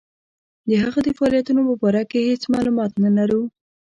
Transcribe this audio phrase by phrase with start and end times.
[0.69, 3.41] د هغه د فعالیتونو په باره کې هیڅ معلومات نه لرو.